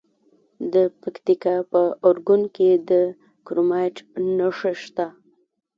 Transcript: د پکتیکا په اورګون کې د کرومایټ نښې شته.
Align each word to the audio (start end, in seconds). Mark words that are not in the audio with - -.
د 0.73 0.75
پکتیکا 1.01 1.55
په 1.71 1.81
اورګون 2.05 2.41
کې 2.55 2.69
د 2.89 2.91
کرومایټ 3.45 3.97
نښې 4.37 4.73
شته. 4.83 5.05